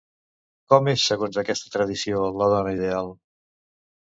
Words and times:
Com 0.73 0.87
és, 0.93 1.03
segons 1.11 1.37
aquesta 1.41 1.73
tradició, 1.75 2.23
la 2.41 2.49
dona 2.55 2.73
ideal? 2.79 3.13